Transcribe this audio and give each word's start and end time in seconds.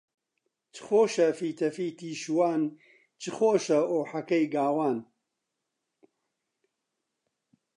چ 0.73 0.77
خۆشە 0.85 1.27
فیتەفیتی 1.39 2.11
شوان، 2.21 2.61
چ 3.21 3.23
خۆشە 3.37 3.79
ئوحەکەی 3.91 4.45
گاوان 4.53 4.97